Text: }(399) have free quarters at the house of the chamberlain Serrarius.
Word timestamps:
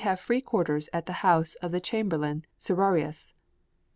}(399) 0.01 0.17
have 0.17 0.25
free 0.25 0.41
quarters 0.41 0.89
at 0.91 1.05
the 1.05 1.17
house 1.21 1.53
of 1.61 1.71
the 1.71 1.79
chamberlain 1.79 2.43
Serrarius. 2.59 3.35